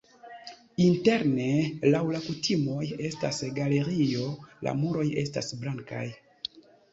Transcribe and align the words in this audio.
Interne 0.85 1.49
laŭ 1.95 2.01
la 2.15 2.21
kutimoj 2.27 2.87
estas 3.09 3.43
galerio, 3.59 4.25
la 4.69 4.75
muroj 4.81 5.05
estas 5.27 5.53
blankaj. 5.61 6.03